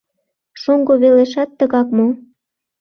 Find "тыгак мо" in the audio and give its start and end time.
1.59-2.07